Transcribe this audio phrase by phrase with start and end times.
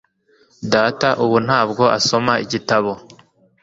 [0.73, 2.91] Data ubu ntabwo asoma igitabo.